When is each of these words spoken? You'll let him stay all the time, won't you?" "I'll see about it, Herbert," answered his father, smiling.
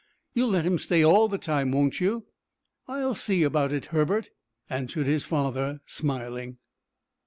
You'll 0.33 0.49
let 0.49 0.65
him 0.65 0.79
stay 0.79 1.03
all 1.05 1.27
the 1.27 1.37
time, 1.37 1.71
won't 1.71 2.01
you?" 2.01 2.25
"I'll 2.87 3.13
see 3.13 3.43
about 3.43 3.71
it, 3.71 3.85
Herbert," 3.93 4.31
answered 4.67 5.05
his 5.05 5.25
father, 5.25 5.79
smiling. 5.85 6.57